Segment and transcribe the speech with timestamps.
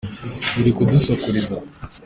[0.59, 1.55] Uri kudusakuriza.